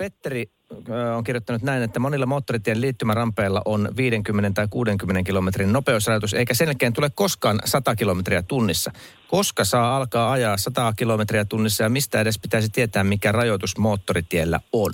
Petteri 0.00 0.46
ö, 0.88 1.14
on 1.16 1.24
kirjoittanut 1.24 1.62
näin, 1.62 1.82
että 1.82 2.00
monilla 2.00 2.26
moottoritien 2.26 2.80
liittymärampeilla 2.80 3.62
on 3.64 3.88
50 3.96 4.50
tai 4.54 4.66
60 4.70 5.22
kilometrin 5.22 5.72
nopeusrajoitus, 5.72 6.34
eikä 6.34 6.54
sen 6.54 6.66
jälkeen 6.66 6.92
tule 6.92 7.10
koskaan 7.14 7.58
100 7.64 7.96
kilometriä 7.96 8.42
tunnissa. 8.42 8.90
Koska 9.28 9.64
saa 9.64 9.96
alkaa 9.96 10.32
ajaa 10.32 10.56
100 10.56 10.92
kilometriä 10.96 11.44
tunnissa 11.44 11.82
ja 11.82 11.88
mistä 11.88 12.20
edes 12.20 12.38
pitäisi 12.38 12.68
tietää, 12.68 13.04
mikä 13.04 13.32
rajoitus 13.32 13.78
moottoritiellä 13.78 14.60
on? 14.72 14.92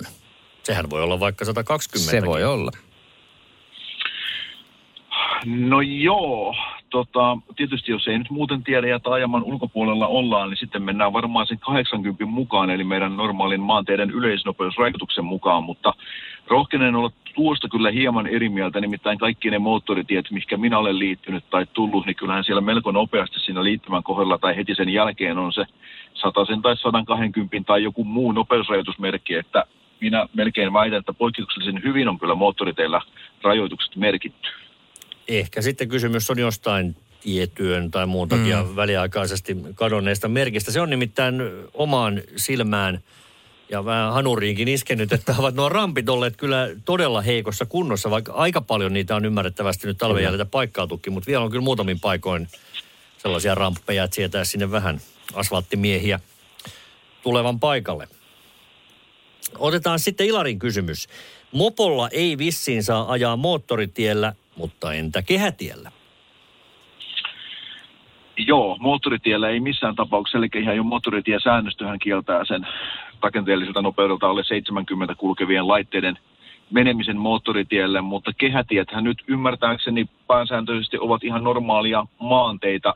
Sehän 0.63 0.89
voi 0.89 1.03
olla 1.03 1.19
vaikka 1.19 1.45
120. 1.45 2.11
Se 2.11 2.25
voi 2.25 2.43
olla. 2.43 2.71
No 5.45 5.81
joo, 5.81 6.55
tota, 6.89 7.37
tietysti 7.55 7.91
jos 7.91 8.07
ei 8.07 8.17
nyt 8.17 8.29
muuten 8.29 8.63
tiedä 8.63 8.87
ja 8.87 8.99
taajaman 8.99 9.43
ulkopuolella 9.43 10.07
ollaan, 10.07 10.49
niin 10.49 10.57
sitten 10.57 10.83
mennään 10.83 11.13
varmaan 11.13 11.47
sen 11.47 11.59
80 11.59 12.25
mukaan, 12.25 12.69
eli 12.69 12.83
meidän 12.83 13.17
normaalin 13.17 13.61
maanteiden 13.61 14.11
yleisnopeusrajoituksen 14.11 15.25
mukaan, 15.25 15.63
mutta 15.63 15.93
rohkenen 16.47 16.95
olla 16.95 17.11
tuosta 17.35 17.69
kyllä 17.69 17.91
hieman 17.91 18.27
eri 18.27 18.49
mieltä, 18.49 18.81
nimittäin 18.81 19.17
kaikki 19.17 19.49
ne 19.49 19.59
moottoritiet, 19.59 20.31
mihinkä 20.31 20.57
minä 20.57 20.77
olen 20.77 20.99
liittynyt 20.99 21.49
tai 21.49 21.65
tullut, 21.73 22.05
niin 22.05 22.15
kyllähän 22.15 22.43
siellä 22.43 22.61
melko 22.61 22.91
nopeasti 22.91 23.39
siinä 23.39 23.63
liittymän 23.63 24.03
kohdalla 24.03 24.37
tai 24.37 24.55
heti 24.55 24.75
sen 24.75 24.89
jälkeen 24.89 25.37
on 25.37 25.53
se 25.53 25.65
100 26.13 26.45
tai 26.61 26.77
120 26.77 27.67
tai 27.67 27.83
joku 27.83 28.03
muu 28.03 28.31
nopeusrajoitusmerkki, 28.31 29.35
että 29.35 29.63
minä 30.01 30.27
melkein 30.33 30.73
väitän, 30.73 30.99
että 30.99 31.13
poikkeuksellisen 31.13 31.83
hyvin 31.83 32.09
on 32.09 32.19
kyllä 32.19 32.35
moottoriteillä 32.35 33.01
rajoitukset 33.43 33.95
merkitty. 33.95 34.49
Ehkä 35.27 35.61
sitten 35.61 35.89
kysymys 35.89 36.29
on 36.29 36.39
jostain 36.39 36.95
tietyön 37.21 37.91
tai 37.91 38.05
muun 38.05 38.29
takia 38.29 38.63
mm. 38.63 38.75
väliaikaisesti 38.75 39.57
kadonneesta 39.75 40.27
merkistä. 40.27 40.71
Se 40.71 40.81
on 40.81 40.89
nimittäin 40.89 41.35
omaan 41.73 42.21
silmään 42.35 43.03
ja 43.69 43.85
vähän 43.85 44.13
hanuriinkin 44.13 44.67
iskenyt, 44.67 45.13
että 45.13 45.35
ovat 45.37 45.55
nuo 45.55 45.69
rampit 45.69 46.09
olleet 46.09 46.37
kyllä 46.37 46.69
todella 46.85 47.21
heikossa 47.21 47.65
kunnossa, 47.65 48.09
vaikka 48.09 48.31
aika 48.33 48.61
paljon 48.61 48.93
niitä 48.93 49.15
on 49.15 49.25
ymmärrettävästi 49.25 49.87
nyt 49.87 49.97
talven 49.97 50.23
jäljiltä 50.23 50.45
paikkautukin, 50.45 51.13
mutta 51.13 51.27
vielä 51.27 51.43
on 51.43 51.51
kyllä 51.51 51.63
muutamin 51.63 51.99
paikoin 51.99 52.47
sellaisia 53.17 53.55
ramppeja, 53.55 54.03
että 54.03 54.15
sieltä 54.15 54.45
sinne 54.45 54.71
vähän 54.71 55.01
asfalttimiehiä 55.33 56.19
tulevan 57.23 57.59
paikalle. 57.59 58.07
Otetaan 59.59 59.99
sitten 59.99 60.27
Ilarin 60.27 60.59
kysymys. 60.59 61.07
Mopolla 61.51 62.09
ei 62.09 62.37
vissiin 62.37 62.83
saa 62.83 63.11
ajaa 63.11 63.35
moottoritiellä, 63.35 64.33
mutta 64.57 64.93
entä 64.93 65.21
kehätiellä? 65.21 65.91
Joo, 68.37 68.77
moottoritiellä 68.79 69.49
ei 69.49 69.59
missään 69.59 69.95
tapauksessa, 69.95 70.37
eli 70.37 70.47
ihan 70.55 70.75
jo 70.75 70.83
moottoritiesäännöstöhän 70.83 71.99
kieltää 71.99 72.45
sen 72.45 72.67
rakenteelliselta 73.21 73.81
nopeudelta 73.81 74.29
alle 74.29 74.43
70 74.43 75.15
kulkevien 75.15 75.67
laitteiden 75.67 76.19
menemisen 76.71 77.17
moottoritielle, 77.17 78.01
mutta 78.01 78.31
kehätiethän 78.37 79.03
nyt 79.03 79.23
ymmärtääkseni 79.27 80.05
pääsääntöisesti 80.27 80.97
ovat 80.99 81.23
ihan 81.23 81.43
normaalia 81.43 82.05
maanteita 82.19 82.93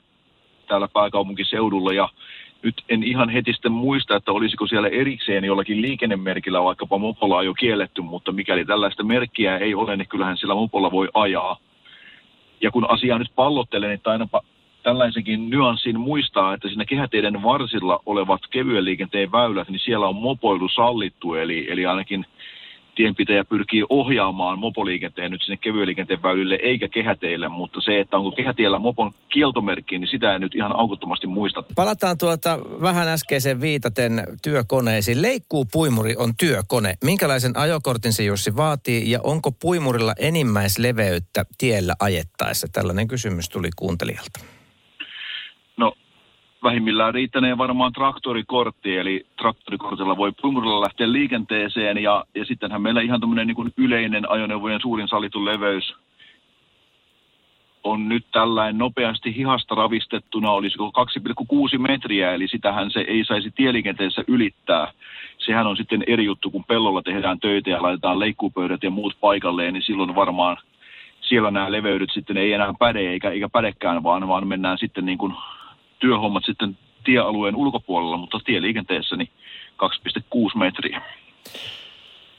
täällä 0.67 0.87
pääkaupunkiseudulla 0.87 1.93
ja 1.93 2.09
nyt 2.63 2.83
en 2.89 3.03
ihan 3.03 3.29
heti 3.29 3.53
sitten 3.53 3.71
muista, 3.71 4.15
että 4.15 4.31
olisiko 4.31 4.67
siellä 4.67 4.87
erikseen 4.87 5.43
jollakin 5.43 5.81
liikennemerkillä 5.81 6.63
vaikkapa 6.63 6.97
mopolla 6.97 7.43
jo 7.43 7.53
kielletty, 7.53 8.01
mutta 8.01 8.31
mikäli 8.31 8.65
tällaista 8.65 9.03
merkkiä 9.03 9.57
ei 9.57 9.75
ole, 9.75 9.97
niin 9.97 10.07
kyllähän 10.07 10.37
sillä 10.37 10.55
mopolla 10.55 10.91
voi 10.91 11.09
ajaa. 11.13 11.57
Ja 12.61 12.71
kun 12.71 12.89
asiaa 12.89 13.19
nyt 13.19 13.31
pallottelen, 13.35 13.89
niin 13.89 13.99
aina 14.05 14.27
tällaisenkin 14.83 15.49
nyanssin 15.49 15.99
muistaa, 15.99 16.53
että 16.53 16.67
siinä 16.67 16.85
kehäteiden 16.85 17.43
varsilla 17.43 17.99
olevat 18.05 18.41
kevyen 18.49 18.85
liikenteen 18.85 19.31
väylät, 19.31 19.69
niin 19.69 19.79
siellä 19.79 20.07
on 20.07 20.15
mopoilu 20.15 20.69
sallittu, 20.69 21.33
eli, 21.33 21.71
eli 21.71 21.85
ainakin 21.85 22.25
tienpitäjä 22.95 23.45
pyrkii 23.45 23.83
ohjaamaan 23.89 24.59
mopoliikenteen 24.59 25.31
nyt 25.31 25.41
sinne 25.41 25.57
kevyen 25.57 25.87
liikenteen 25.87 26.23
väylille 26.23 26.55
eikä 26.55 26.87
kehäteille, 26.87 27.47
mutta 27.47 27.81
se, 27.81 27.99
että 27.99 28.17
onko 28.17 28.31
kehätiellä 28.31 28.79
mopon 28.79 29.11
kieltomerkki, 29.29 29.97
niin 29.97 30.07
sitä 30.07 30.33
ei 30.33 30.39
nyt 30.39 30.55
ihan 30.55 30.75
aukottomasti 30.75 31.27
muista. 31.27 31.63
Palataan 31.75 32.17
tuota 32.17 32.59
vähän 32.81 33.07
äskeisen 33.07 33.61
viitaten 33.61 34.23
työkoneisiin. 34.43 35.21
Leikkuu 35.21 35.65
puimuri 35.71 36.15
on 36.17 36.33
työkone. 36.39 36.93
Minkälaisen 37.03 37.57
ajokortin 37.57 38.13
se 38.13 38.23
Jussi 38.23 38.55
vaatii 38.55 39.11
ja 39.11 39.19
onko 39.23 39.51
puimurilla 39.51 40.13
enimmäisleveyttä 40.19 41.45
tiellä 41.57 41.95
ajettaessa? 41.99 42.67
Tällainen 42.71 43.07
kysymys 43.07 43.49
tuli 43.49 43.69
kuuntelijalta. 43.75 44.39
Vähimmillään 46.71 47.13
riittänee 47.13 47.57
varmaan 47.57 47.93
traktorikortti, 47.93 48.97
eli 48.97 49.25
traktorikortilla 49.37 50.17
voi 50.17 50.31
puimurilla 50.41 50.81
lähteä 50.81 51.11
liikenteeseen, 51.11 51.97
ja, 51.97 52.25
ja 52.35 52.45
sittenhän 52.45 52.81
meillä 52.81 53.01
ihan 53.01 53.19
tämmöinen 53.19 53.47
niin 53.47 53.73
yleinen 53.77 54.31
ajoneuvojen 54.31 54.81
suurin 54.81 55.07
sallittu 55.07 55.45
leveys 55.45 55.95
on 57.83 58.09
nyt 58.09 58.25
tällainen 58.31 58.77
nopeasti 58.77 59.35
hihasta 59.35 59.75
ravistettuna, 59.75 60.51
olisiko 60.51 60.91
2,6 61.73 61.77
metriä, 61.77 62.33
eli 62.33 62.47
sitähän 62.47 62.91
se 62.91 62.99
ei 62.99 63.25
saisi 63.25 63.51
tieliikenteessä 63.51 64.23
ylittää. 64.27 64.91
Sehän 65.37 65.67
on 65.67 65.77
sitten 65.77 66.03
eri 66.07 66.25
juttu, 66.25 66.51
kun 66.51 66.63
pellolla 66.63 67.01
tehdään 67.01 67.39
töitä 67.39 67.69
ja 67.69 67.81
laitetaan 67.81 68.19
leikkuupöydät 68.19 68.83
ja 68.83 68.89
muut 68.89 69.17
paikalleen, 69.21 69.73
niin 69.73 69.83
silloin 69.83 70.15
varmaan 70.15 70.57
siellä 71.21 71.51
nämä 71.51 71.71
leveydet 71.71 72.09
sitten 72.13 72.37
ei 72.37 72.53
enää 72.53 72.73
päde 72.79 72.99
eikä, 72.99 73.29
eikä 73.29 73.49
pädekään, 73.49 74.03
vaan, 74.03 74.27
vaan 74.27 74.47
mennään 74.47 74.77
sitten 74.77 75.05
niin 75.05 75.17
kuin 75.17 75.33
työhommat 76.01 76.43
sitten 76.45 76.77
tiealueen 77.03 77.55
ulkopuolella, 77.55 78.17
mutta 78.17 78.39
tieliikenteessä 78.45 79.15
niin 79.15 79.29
2,6 79.83 80.57
metriä. 80.57 81.01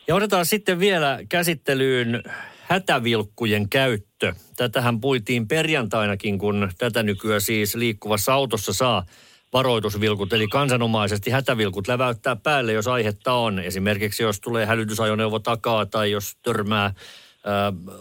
Ja 0.09 0.15
otetaan 0.15 0.47
sitten 0.47 0.79
vielä 0.79 1.19
käsittelyyn 1.29 2.23
hätävilkkujen 2.63 3.69
käyttö. 3.69 4.35
Tätähän 4.57 5.01
puitiin 5.01 5.49
perjantainakin, 5.49 6.39
kun 6.39 6.71
tätä 6.79 7.03
nykyään 7.03 7.41
siis 7.41 7.75
liikkuvassa 7.75 8.35
autossa 8.35 8.73
saa 8.73 9.05
varoitusvilkut, 9.53 10.33
eli 10.33 10.49
kansanomaisesti 10.49 11.31
hätävilkut 11.31 11.89
läväyttää 11.89 12.37
päälle, 12.37 12.73
jos 12.73 12.89
aihetta 12.89 13.33
on. 13.33 13.59
Esimerkiksi 13.59 14.23
jos 14.23 14.41
tulee 14.41 14.67
hälytysajoneuvo 14.67 15.39
takaa 15.39 15.87
tai 15.87 16.11
jos 16.11 16.37
törmää 16.43 16.95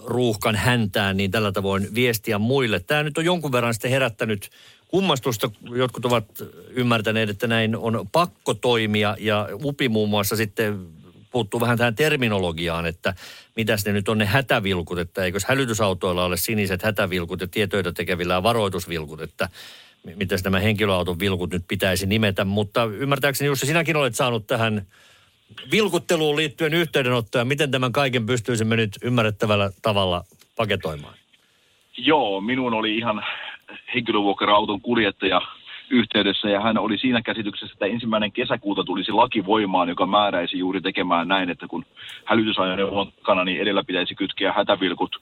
ruuhkan 0.05 0.55
häntään, 0.55 1.17
niin 1.17 1.31
tällä 1.31 1.51
tavoin 1.51 1.95
viestiä 1.95 2.37
muille. 2.39 2.79
Tämä 2.79 3.03
nyt 3.03 3.17
on 3.17 3.25
jonkun 3.25 3.51
verran 3.51 3.73
sitten 3.73 3.91
herättänyt 3.91 4.49
kummastusta. 4.91 5.51
Jotkut 5.75 6.05
ovat 6.05 6.25
ymmärtäneet, 6.69 7.29
että 7.29 7.47
näin 7.47 7.75
on 7.75 8.07
pakko 8.11 8.53
toimia 8.53 9.15
ja 9.19 9.47
UPI 9.63 9.89
muun 9.89 10.09
muassa 10.09 10.35
sitten 10.35 10.87
puuttuu 11.31 11.59
vähän 11.59 11.77
tähän 11.77 11.95
terminologiaan, 11.95 12.85
että 12.85 13.13
mitäs 13.55 13.85
ne 13.85 13.93
nyt 13.93 14.09
on 14.09 14.17
ne 14.17 14.25
hätävilkut, 14.25 14.99
että 14.99 15.23
eikös 15.23 15.45
hälytysautoilla 15.45 16.25
ole 16.25 16.37
siniset 16.37 16.83
hätävilkut 16.83 17.41
ja 17.41 17.47
tietöitä 17.47 17.91
tekevillä 17.91 18.43
varoitusvilkut, 18.43 19.21
että 19.21 19.49
miten 20.15 20.39
nämä 20.43 20.59
henkilöauton 20.59 21.19
vilkut 21.19 21.51
nyt 21.51 21.63
pitäisi 21.67 22.05
nimetä. 22.05 22.45
Mutta 22.45 22.83
ymmärtääkseni 22.83 23.47
Jussi, 23.47 23.65
sinäkin 23.65 23.95
olet 23.95 24.15
saanut 24.15 24.47
tähän 24.47 24.85
vilkutteluun 25.71 26.35
liittyen 26.35 26.73
yhteydenottoja. 26.73 27.45
Miten 27.45 27.71
tämän 27.71 27.91
kaiken 27.91 28.25
pystyisimme 28.25 28.75
nyt 28.75 28.97
ymmärrettävällä 29.03 29.71
tavalla 29.81 30.23
paketoimaan? 30.55 31.15
Joo, 31.97 32.41
minun 32.41 32.73
oli 32.73 32.97
ihan 32.97 33.23
henkilövuokra-auton 33.95 34.81
kuljettaja 34.81 35.41
yhteydessä 35.89 36.49
ja 36.49 36.61
hän 36.61 36.77
oli 36.77 36.97
siinä 36.97 37.21
käsityksessä, 37.21 37.73
että 37.73 37.85
ensimmäinen 37.85 38.31
kesäkuuta 38.31 38.83
tulisi 38.83 39.11
laki 39.11 39.45
voimaan, 39.45 39.89
joka 39.89 40.05
määräisi 40.05 40.57
juuri 40.57 40.81
tekemään 40.81 41.27
näin, 41.27 41.49
että 41.49 41.67
kun 41.67 41.85
hälytysajoneuvon 42.25 43.11
takana, 43.11 43.43
niin 43.43 43.61
edellä 43.61 43.83
pitäisi 43.83 44.15
kytkeä 44.15 44.53
hätävilkut 44.53 45.21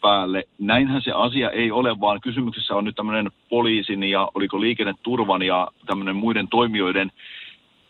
päälle. 0.00 0.44
Näinhän 0.58 1.02
se 1.02 1.12
asia 1.12 1.50
ei 1.50 1.70
ole, 1.70 2.00
vaan 2.00 2.20
kysymyksessä 2.20 2.74
on 2.74 2.84
nyt 2.84 2.96
tämmöinen 2.96 3.30
poliisin 3.48 4.04
ja 4.04 4.28
oliko 4.34 4.60
liikenneturvan 4.60 5.42
ja 5.42 5.68
tämmöinen 5.86 6.16
muiden 6.16 6.48
toimijoiden 6.48 7.12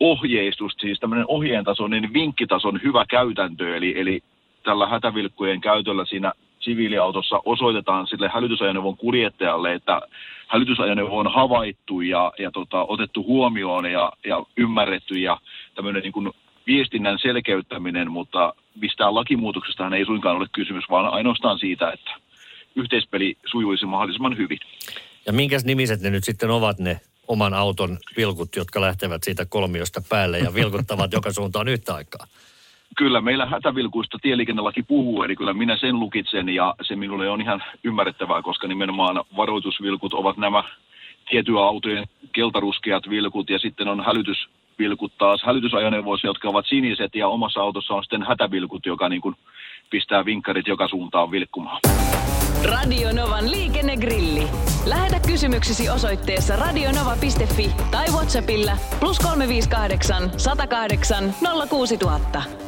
ohjeistus, 0.00 0.72
siis 0.80 1.00
tämmöinen 1.00 1.24
ohjeen 1.28 1.64
tasoinen 1.64 2.12
vinkkitason 2.12 2.80
hyvä 2.82 3.04
käytäntö, 3.08 3.76
eli, 3.76 4.00
eli 4.00 4.20
tällä 4.62 4.86
hätävilkkujen 4.86 5.60
käytöllä 5.60 6.04
siinä 6.04 6.32
siviiliautossa 6.60 7.40
osoitetaan 7.44 8.06
sille 8.06 8.28
hälytysajoneuvon 8.28 8.96
kuljettajalle, 8.96 9.74
että 9.74 10.00
hälytysajoneuvo 10.46 11.18
on 11.18 11.32
havaittu 11.32 12.00
ja, 12.00 12.32
ja 12.38 12.50
tota, 12.50 12.84
otettu 12.84 13.24
huomioon 13.24 13.90
ja, 13.90 14.12
ja 14.26 14.44
ymmärretty 14.56 15.14
ja 15.14 15.40
tämmöinen 15.74 16.02
niin 16.02 16.12
kuin 16.12 16.32
viestinnän 16.66 17.18
selkeyttäminen, 17.22 18.10
mutta 18.10 18.54
mistään 18.80 19.14
lakimuutoksesta 19.14 19.96
ei 19.96 20.04
suinkaan 20.04 20.36
ole 20.36 20.46
kysymys, 20.52 20.84
vaan 20.90 21.06
ainoastaan 21.06 21.58
siitä, 21.58 21.90
että 21.90 22.10
yhteispeli 22.76 23.36
sujuisi 23.46 23.86
mahdollisimman 23.86 24.36
hyvin. 24.36 24.58
Ja 25.26 25.32
minkäs 25.32 25.64
nimiset 25.64 26.00
ne 26.00 26.10
nyt 26.10 26.24
sitten 26.24 26.50
ovat 26.50 26.78
ne 26.78 27.00
oman 27.28 27.54
auton 27.54 27.98
vilkut, 28.16 28.56
jotka 28.56 28.80
lähtevät 28.80 29.22
siitä 29.24 29.46
kolmiosta 29.46 30.02
päälle 30.08 30.38
ja 30.38 30.54
vilkuttavat 30.54 31.12
joka 31.18 31.32
suuntaan 31.32 31.68
yhtä 31.68 31.94
aikaa? 31.94 32.26
Kyllä, 32.98 33.20
meillä 33.20 33.46
hätävilkuista 33.46 34.18
tieliikennelaki 34.22 34.82
puhuu, 34.82 35.22
eli 35.22 35.36
kyllä 35.36 35.54
minä 35.54 35.76
sen 35.76 36.00
lukitsen 36.00 36.48
ja 36.48 36.74
se 36.82 36.96
minulle 36.96 37.30
on 37.30 37.40
ihan 37.40 37.64
ymmärrettävää, 37.84 38.42
koska 38.42 38.68
nimenomaan 38.68 39.24
varoitusvilkut 39.36 40.14
ovat 40.14 40.36
nämä 40.36 40.64
tiettyä 41.30 41.60
autojen 41.60 42.06
keltaruskeat 42.32 43.10
vilkut 43.10 43.50
ja 43.50 43.58
sitten 43.58 43.88
on 43.88 44.04
hälytysvilkut 44.04 45.12
taas 45.18 45.42
hälytysajoneuvoissa, 45.42 46.26
jotka 46.26 46.48
ovat 46.48 46.66
siniset 46.66 47.14
ja 47.14 47.28
omassa 47.28 47.60
autossa 47.60 47.94
on 47.94 48.04
sitten 48.04 48.26
hätävilkut, 48.28 48.86
joka 48.86 49.08
niin 49.08 49.22
kuin 49.22 49.34
pistää 49.90 50.24
vinkkarit 50.24 50.66
joka 50.66 50.88
suuntaan 50.88 51.30
vilkkumaan. 51.30 51.80
Radio 52.64 53.12
Novan 53.12 53.50
liikennegrilli. 53.50 54.42
Lähetä 54.86 55.20
kysymyksesi 55.26 55.88
osoitteessa 55.88 56.56
radionova.fi 56.56 57.70
tai 57.90 58.06
Whatsappilla 58.12 58.72
plus 59.00 59.18
358 59.18 60.30
108 60.36 61.34
06000. 61.68 62.67